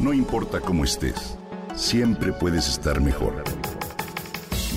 No 0.00 0.14
importa 0.14 0.60
cómo 0.60 0.84
estés, 0.84 1.36
siempre 1.76 2.32
puedes 2.32 2.66
estar 2.68 3.02
mejor. 3.02 3.44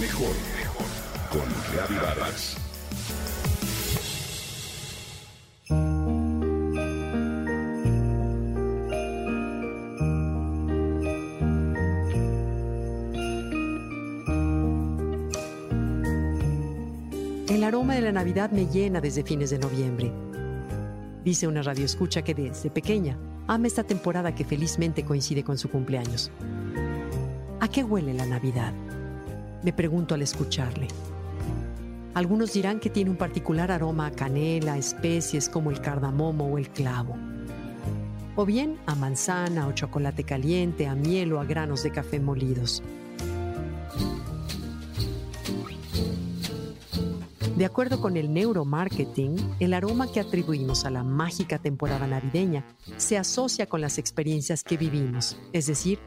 Mejor, 0.00 0.34
mejor. 0.56 0.86
Con 1.30 1.42
Reavivadas. 1.72 2.56
El 17.48 17.62
aroma 17.62 17.94
de 17.94 18.00
la 18.00 18.10
Navidad 18.10 18.50
me 18.50 18.66
llena 18.66 19.00
desde 19.00 19.22
fines 19.22 19.50
de 19.50 19.60
noviembre. 19.60 20.10
Dice 21.24 21.46
una 21.46 21.62
radioescucha 21.62 22.22
que 22.22 22.34
desde 22.34 22.70
pequeña 22.70 23.16
ama 23.46 23.66
esta 23.66 23.84
temporada 23.84 24.34
que 24.34 24.44
felizmente 24.44 25.04
coincide 25.04 25.44
con 25.44 25.58
su 25.58 25.70
cumpleaños. 25.70 26.30
¿A 27.60 27.68
qué 27.68 27.84
huele 27.84 28.14
la 28.14 28.26
Navidad? 28.26 28.72
Me 29.62 29.72
pregunto 29.72 30.14
al 30.14 30.22
escucharle. 30.22 30.88
Algunos 32.14 32.52
dirán 32.52 32.78
que 32.80 32.90
tiene 32.90 33.10
un 33.10 33.16
particular 33.16 33.70
aroma 33.70 34.06
a 34.06 34.10
canela, 34.10 34.76
especies 34.76 35.48
como 35.48 35.70
el 35.70 35.80
cardamomo 35.80 36.46
o 36.46 36.58
el 36.58 36.68
clavo. 36.68 37.16
O 38.36 38.44
bien 38.44 38.78
a 38.86 38.94
manzana 38.94 39.66
o 39.66 39.72
chocolate 39.72 40.24
caliente, 40.24 40.86
a 40.86 40.94
miel 40.94 41.32
o 41.32 41.40
a 41.40 41.44
granos 41.44 41.82
de 41.82 41.90
café 41.90 42.20
molidos. 42.20 42.82
De 47.56 47.66
acuerdo 47.66 48.00
con 48.00 48.16
el 48.16 48.32
neuromarketing, 48.32 49.36
el 49.60 49.74
aroma 49.74 50.10
que 50.10 50.20
atribuimos 50.20 50.86
a 50.86 50.90
la 50.90 51.04
mágica 51.04 51.58
temporada 51.58 52.06
navideña 52.06 52.64
se 52.96 53.18
asocia 53.18 53.66
con 53.66 53.82
las 53.82 53.98
experiencias 53.98 54.64
que 54.64 54.78
vivimos, 54.78 55.36
es 55.52 55.66
decir, 55.66 55.98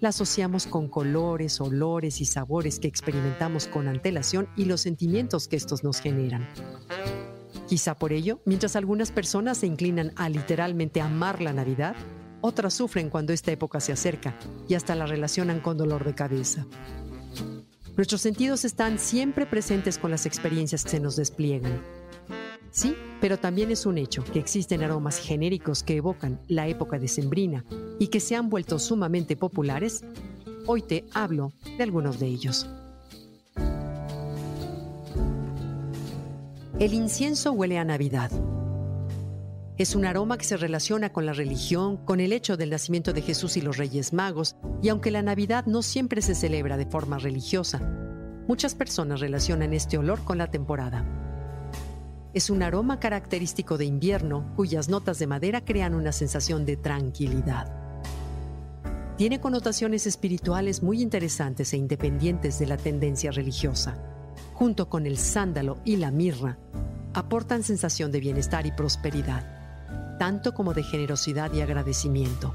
la 0.00 0.10
asociamos 0.10 0.66
con 0.66 0.88
colores, 0.88 1.60
olores 1.62 2.20
y 2.20 2.26
sabores 2.26 2.78
que 2.78 2.88
experimentamos 2.88 3.68
con 3.68 3.88
antelación 3.88 4.48
y 4.54 4.66
los 4.66 4.82
sentimientos 4.82 5.48
que 5.48 5.56
estos 5.56 5.82
nos 5.82 6.00
generan. 6.00 6.46
Quizá 7.68 7.98
por 7.98 8.12
ello, 8.12 8.40
mientras 8.44 8.76
algunas 8.76 9.12
personas 9.12 9.58
se 9.58 9.68
inclinan 9.68 10.12
a 10.16 10.28
literalmente 10.28 11.00
amar 11.00 11.40
la 11.40 11.54
Navidad, 11.54 11.96
otras 12.42 12.74
sufren 12.74 13.08
cuando 13.08 13.32
esta 13.32 13.50
época 13.50 13.80
se 13.80 13.92
acerca 13.92 14.36
y 14.68 14.74
hasta 14.74 14.94
la 14.94 15.06
relacionan 15.06 15.60
con 15.60 15.78
dolor 15.78 16.04
de 16.04 16.14
cabeza. 16.14 16.66
Nuestros 17.96 18.22
sentidos 18.22 18.64
están 18.64 18.98
siempre 18.98 19.44
presentes 19.44 19.98
con 19.98 20.10
las 20.10 20.24
experiencias 20.24 20.84
que 20.84 20.90
se 20.90 21.00
nos 21.00 21.16
despliegan. 21.16 21.82
Sí, 22.70 22.96
pero 23.20 23.38
también 23.38 23.70
es 23.70 23.84
un 23.84 23.98
hecho 23.98 24.24
que 24.24 24.38
existen 24.38 24.82
aromas 24.82 25.18
genéricos 25.18 25.82
que 25.82 25.96
evocan 25.96 26.40
la 26.48 26.68
época 26.68 26.98
decembrina 26.98 27.64
y 27.98 28.06
que 28.06 28.18
se 28.18 28.34
han 28.34 28.48
vuelto 28.48 28.78
sumamente 28.78 29.36
populares. 29.36 30.04
Hoy 30.66 30.80
te 30.80 31.04
hablo 31.12 31.52
de 31.76 31.82
algunos 31.82 32.18
de 32.18 32.28
ellos. 32.28 32.66
El 36.78 36.94
incienso 36.94 37.52
huele 37.52 37.78
a 37.78 37.84
Navidad. 37.84 38.30
Es 39.78 39.94
un 39.94 40.04
aroma 40.04 40.36
que 40.36 40.44
se 40.44 40.58
relaciona 40.58 41.14
con 41.14 41.24
la 41.24 41.32
religión, 41.32 41.96
con 41.96 42.20
el 42.20 42.34
hecho 42.34 42.58
del 42.58 42.68
nacimiento 42.68 43.14
de 43.14 43.22
Jesús 43.22 43.56
y 43.56 43.62
los 43.62 43.78
Reyes 43.78 44.12
Magos, 44.12 44.54
y 44.82 44.90
aunque 44.90 45.10
la 45.10 45.22
Navidad 45.22 45.64
no 45.64 45.80
siempre 45.80 46.20
se 46.20 46.34
celebra 46.34 46.76
de 46.76 46.84
forma 46.84 47.18
religiosa, 47.18 47.80
muchas 48.46 48.74
personas 48.74 49.20
relacionan 49.20 49.72
este 49.72 49.96
olor 49.96 50.24
con 50.24 50.36
la 50.36 50.50
temporada. 50.50 51.06
Es 52.34 52.50
un 52.50 52.62
aroma 52.62 53.00
característico 53.00 53.78
de 53.78 53.86
invierno 53.86 54.52
cuyas 54.56 54.90
notas 54.90 55.18
de 55.18 55.26
madera 55.26 55.64
crean 55.64 55.94
una 55.94 56.12
sensación 56.12 56.66
de 56.66 56.76
tranquilidad. 56.76 57.72
Tiene 59.16 59.40
connotaciones 59.40 60.06
espirituales 60.06 60.82
muy 60.82 61.00
interesantes 61.00 61.72
e 61.72 61.78
independientes 61.78 62.58
de 62.58 62.66
la 62.66 62.76
tendencia 62.76 63.30
religiosa. 63.30 63.96
Junto 64.52 64.90
con 64.90 65.06
el 65.06 65.16
sándalo 65.16 65.78
y 65.84 65.96
la 65.96 66.10
mirra, 66.10 66.58
aportan 67.14 67.62
sensación 67.62 68.12
de 68.12 68.20
bienestar 68.20 68.66
y 68.66 68.72
prosperidad, 68.72 69.61
tanto 70.18 70.54
como 70.54 70.74
de 70.74 70.82
generosidad 70.82 71.52
y 71.52 71.60
agradecimiento. 71.60 72.54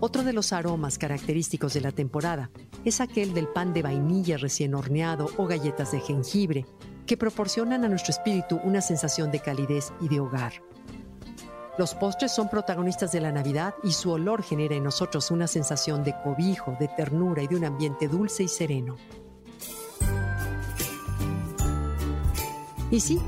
Otro 0.00 0.22
de 0.22 0.32
los 0.32 0.52
aromas 0.52 0.96
característicos 0.96 1.74
de 1.74 1.80
la 1.80 1.90
temporada 1.90 2.50
es 2.84 3.00
aquel 3.00 3.34
del 3.34 3.48
pan 3.48 3.72
de 3.72 3.82
vainilla 3.82 4.36
recién 4.36 4.74
horneado 4.74 5.28
o 5.36 5.46
galletas 5.46 5.90
de 5.90 6.00
jengibre, 6.00 6.66
que 7.06 7.16
proporcionan 7.16 7.84
a 7.84 7.88
nuestro 7.88 8.12
espíritu 8.12 8.60
una 8.62 8.80
sensación 8.80 9.32
de 9.32 9.40
calidez 9.40 9.92
y 10.00 10.08
de 10.08 10.20
hogar. 10.20 10.52
Los 11.78 11.94
postres 11.94 12.32
son 12.32 12.48
protagonistas 12.48 13.12
de 13.12 13.20
la 13.20 13.32
Navidad 13.32 13.74
y 13.82 13.92
su 13.92 14.10
olor 14.10 14.42
genera 14.42 14.74
en 14.74 14.84
nosotros 14.84 15.30
una 15.30 15.46
sensación 15.46 16.04
de 16.04 16.14
cobijo, 16.24 16.76
de 16.78 16.88
ternura 16.88 17.42
y 17.42 17.46
de 17.46 17.56
un 17.56 17.64
ambiente 17.64 18.08
dulce 18.08 18.42
y 18.42 18.48
sereno. 18.48 18.96
Y 22.90 23.00
sí, 23.00 23.18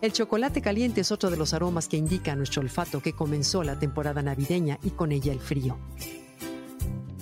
el 0.00 0.12
chocolate 0.12 0.62
caliente 0.62 1.00
es 1.00 1.12
otro 1.12 1.30
de 1.30 1.36
los 1.36 1.54
aromas 1.54 1.88
que 1.88 1.96
indica 1.96 2.32
a 2.32 2.36
nuestro 2.36 2.62
olfato 2.62 3.00
que 3.00 3.12
comenzó 3.12 3.62
la 3.62 3.78
temporada 3.78 4.22
navideña 4.22 4.78
y 4.82 4.90
con 4.90 5.12
ella 5.12 5.32
el 5.32 5.40
frío. 5.40 5.78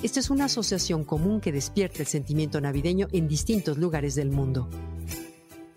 Esta 0.02 0.20
es 0.20 0.30
una 0.30 0.46
asociación 0.46 1.04
común 1.04 1.42
que 1.42 1.52
despierta 1.52 1.98
el 1.98 2.06
sentimiento 2.06 2.58
navideño 2.60 3.08
en 3.12 3.28
distintos 3.28 3.76
lugares 3.76 4.14
del 4.14 4.30
mundo. 4.30 4.68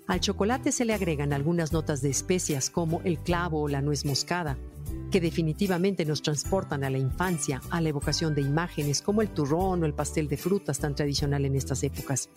Al 0.08 0.20
chocolate 0.22 0.72
se 0.72 0.86
le 0.86 0.94
agregan 0.94 1.34
algunas 1.34 1.74
notas 1.74 2.02
de 2.02 2.10
especias 2.10 2.70
como 2.70 3.02
el 3.04 3.20
clavo 3.20 3.62
o 3.62 3.68
la 3.68 3.82
nuez 3.82 4.06
moscada, 4.06 4.58
que 5.12 5.20
definitivamente 5.22 6.06
nos 6.06 6.22
transportan 6.22 6.84
a 6.84 6.90
la 6.90 6.98
infancia, 6.98 7.62
a 7.70 7.82
la 7.82 7.90
evocación 7.90 8.34
de 8.34 8.42
imágenes 8.42 9.02
como 9.02 9.22
el 9.22 9.30
turrón 9.30 9.84
o 9.84 9.86
el 9.86 9.94
pastel 9.94 10.28
de 10.28 10.38
frutas 10.38 10.80
tan 10.80 10.96
tradicional 10.96 11.46
en 11.46 11.56
estas 11.56 11.84
épocas. 11.84 12.30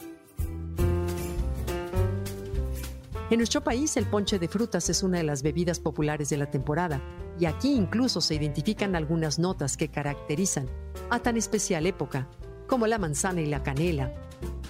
En 3.29 3.39
nuestro 3.39 3.61
país 3.61 3.97
el 3.97 4.07
ponche 4.07 4.39
de 4.39 4.47
frutas 4.47 4.89
es 4.89 5.03
una 5.03 5.19
de 5.19 5.25
las 5.25 5.43
bebidas 5.43 5.81
populares 5.81 6.29
de 6.29 6.37
la 6.37 6.49
temporada 6.49 7.03
y 7.41 7.47
aquí 7.47 7.73
incluso 7.73 8.21
se 8.21 8.37
identifican 8.37 8.95
algunas 8.95 9.41
notas 9.41 9.77
que 9.77 9.89
caracterizan 9.89 10.69
a 11.11 11.19
tan 11.19 11.37
especial 11.37 11.87
época, 11.87 12.29
como 12.69 12.87
la 12.87 12.99
manzana 12.99 13.41
y 13.41 13.47
la 13.47 13.65
canela, 13.65 14.15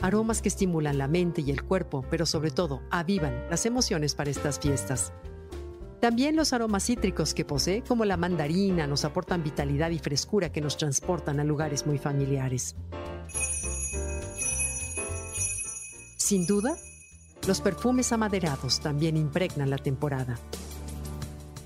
aromas 0.01 0.41
que 0.41 0.49
estimulan 0.49 0.97
la 0.97 1.07
mente 1.07 1.43
y 1.43 1.51
el 1.51 1.65
cuerpo, 1.65 2.03
pero 2.11 2.25
sobre 2.25 2.51
todo 2.51 2.81
avivan 2.91 3.45
las 3.51 3.67
emociones 3.67 4.15
para 4.15 4.31
estas 4.31 4.59
fiestas. 4.59 5.13
También 6.01 6.35
los 6.35 6.55
aromas 6.55 6.87
cítricos 6.87 7.35
que 7.35 7.45
posee, 7.45 7.83
como 7.83 8.07
la 8.07 8.17
mandarina, 8.17 8.87
nos 8.87 9.05
aportan 9.05 9.43
vitalidad 9.43 9.91
y 9.91 9.99
frescura 9.99 10.51
que 10.51 10.63
nos 10.63 10.79
transportan 10.79 11.41
a 11.41 11.45
lugares 11.45 11.87
muy 11.87 11.99
familiares. 11.99 12.75
Sin 16.17 16.47
duda, 16.47 16.77
los 17.47 17.61
perfumes 17.61 18.13
amaderados 18.13 18.81
también 18.81 19.17
impregnan 19.17 19.71
la 19.71 19.79
temporada. 19.79 20.39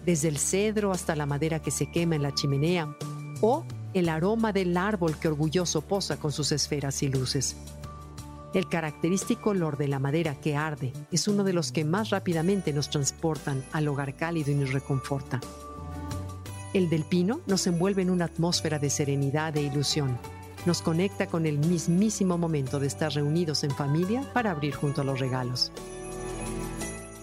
Desde 0.04 0.28
el 0.28 0.38
cedro 0.38 0.92
hasta 0.92 1.16
la 1.16 1.26
madera 1.26 1.60
que 1.60 1.70
se 1.70 1.90
quema 1.90 2.16
en 2.16 2.22
la 2.22 2.34
chimenea 2.34 2.94
o 3.40 3.64
el 3.94 4.08
aroma 4.08 4.52
del 4.52 4.76
árbol 4.76 5.18
que 5.18 5.28
orgulloso 5.28 5.82
posa 5.82 6.18
con 6.18 6.32
sus 6.32 6.52
esferas 6.52 7.02
y 7.02 7.08
luces. 7.08 7.56
El 8.52 8.68
característico 8.68 9.50
olor 9.50 9.78
de 9.78 9.88
la 9.88 9.98
madera 9.98 10.34
que 10.34 10.56
arde 10.56 10.92
es 11.12 11.28
uno 11.28 11.44
de 11.44 11.52
los 11.52 11.72
que 11.72 11.84
más 11.84 12.10
rápidamente 12.10 12.72
nos 12.72 12.90
transportan 12.90 13.64
al 13.72 13.88
hogar 13.88 14.14
cálido 14.16 14.50
y 14.50 14.54
nos 14.54 14.72
reconforta. 14.72 15.40
El 16.74 16.88
del 16.88 17.04
pino 17.04 17.40
nos 17.46 17.66
envuelve 17.66 18.02
en 18.02 18.10
una 18.10 18.26
atmósfera 18.26 18.78
de 18.78 18.90
serenidad 18.90 19.56
e 19.56 19.62
ilusión, 19.62 20.18
nos 20.66 20.82
conecta 20.82 21.26
con 21.26 21.46
el 21.46 21.58
mismísimo 21.58 22.38
momento 22.38 22.80
de 22.80 22.86
estar 22.86 23.12
reunidos 23.12 23.64
en 23.64 23.70
familia 23.70 24.22
para 24.32 24.50
abrir 24.50 24.74
junto 24.74 25.00
a 25.00 25.04
los 25.04 25.20
regalos. 25.20 25.72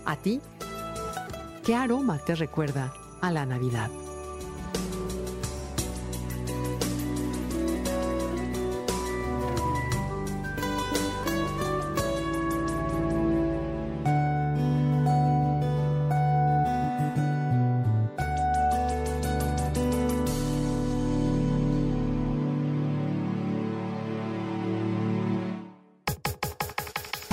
¿A 0.06 0.16
ti? 0.16 0.42
¿Qué 1.66 1.76
aroma 1.76 2.20
te 2.20 2.36
recuerda 2.36 2.94
a 3.22 3.32
la 3.32 3.46
Navidad? 3.46 3.90